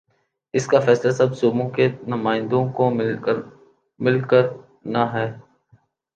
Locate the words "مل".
3.99-4.19